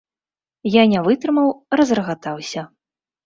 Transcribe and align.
Я 0.75 0.83
не 0.93 1.03
вытрымаў, 1.07 1.49
разрагатаўся. 1.79 2.61